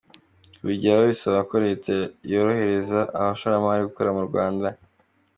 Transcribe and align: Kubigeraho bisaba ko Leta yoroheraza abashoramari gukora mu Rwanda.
Kubigeraho 0.57 1.05
bisaba 1.11 1.39
ko 1.49 1.55
Leta 1.65 1.91
yoroheraza 2.31 2.99
abashoramari 3.19 3.81
gukora 3.87 4.09
mu 4.17 4.23
Rwanda. 4.27 4.67